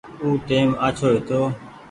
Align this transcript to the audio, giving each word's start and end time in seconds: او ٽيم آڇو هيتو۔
او 0.21 0.27
ٽيم 0.47 0.67
آڇو 0.85 1.07
هيتو۔ 1.15 1.41